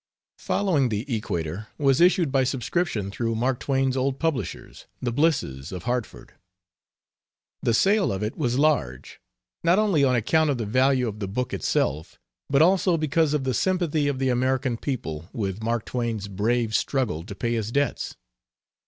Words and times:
Following 0.39 0.89
the 0.89 1.05
Equator 1.15 1.67
was 1.77 2.01
issued 2.01 2.31
by 2.31 2.43
subscription 2.43 3.11
through 3.11 3.35
Mark 3.35 3.59
Twain's 3.59 3.95
old 3.95 4.17
publishers, 4.17 4.87
the 4.99 5.11
Blisses, 5.11 5.71
of 5.71 5.83
Hartford. 5.83 6.33
The 7.61 7.75
sale 7.75 8.11
of 8.11 8.23
it 8.23 8.35
was 8.35 8.57
large, 8.57 9.21
not 9.63 9.77
only 9.77 10.03
on 10.03 10.15
account 10.15 10.49
of 10.49 10.57
the 10.57 10.65
value 10.65 11.07
of 11.07 11.19
the 11.19 11.27
book 11.27 11.53
itself, 11.53 12.17
but 12.49 12.63
also 12.63 12.97
because 12.97 13.35
of 13.35 13.43
the 13.43 13.53
sympathy 13.53 14.07
of 14.07 14.17
the 14.17 14.29
American 14.29 14.75
people 14.75 15.29
with 15.33 15.61
Mark 15.61 15.85
Twain's 15.85 16.27
brave 16.27 16.75
struggle 16.75 17.23
to 17.23 17.35
pay 17.35 17.53
his 17.53 17.71
debts. 17.71 18.15